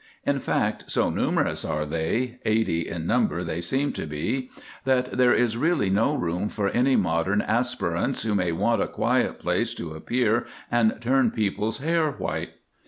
In 0.25 0.39
fact, 0.39 0.85
so 0.89 1.11
numerous 1.11 1.63
are 1.63 1.85
they—80 1.85 2.85
in 2.87 3.05
number 3.05 3.43
they 3.43 3.61
seem 3.61 3.91
to 3.93 4.07
be—that 4.07 5.15
there 5.15 5.31
is 5.31 5.55
really 5.57 5.91
no 5.91 6.15
room 6.15 6.49
for 6.49 6.69
any 6.69 6.95
modern 6.95 7.43
aspirants 7.43 8.23
who 8.23 8.33
may 8.33 8.51
want 8.51 8.81
a 8.81 8.87
quiet 8.87 9.37
place 9.37 9.75
to 9.75 9.93
appear 9.93 10.47
and 10.71 10.97
turn 11.01 11.29
people's 11.29 11.77
hair 11.81 12.13
white. 12.13 12.53